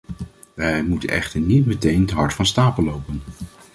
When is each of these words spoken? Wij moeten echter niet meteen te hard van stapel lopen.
Wij 0.53 0.83
moeten 0.83 1.09
echter 1.09 1.39
niet 1.39 1.65
meteen 1.65 2.05
te 2.05 2.13
hard 2.15 2.33
van 2.33 2.45
stapel 2.45 2.83
lopen. 2.83 3.21